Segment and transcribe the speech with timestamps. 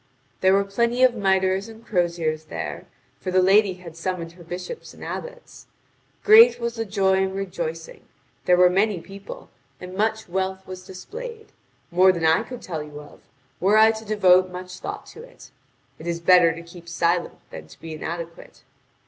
[0.39, 2.87] There were plenty of mitres and croziers there,
[3.19, 5.67] for the lady had summoned her bishops and abbots.
[6.23, 8.05] Great was the joy and rejoicing,
[8.45, 11.49] there were many people, and much wealth was displayed
[11.91, 13.21] more than I could tell you of,
[13.59, 15.51] were I to devote much thought to it.
[15.99, 18.63] It is better to keep silent than to be inadequate.